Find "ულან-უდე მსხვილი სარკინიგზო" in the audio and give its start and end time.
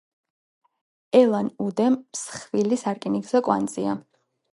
1.19-3.43